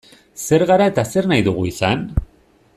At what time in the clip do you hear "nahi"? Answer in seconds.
1.33-1.45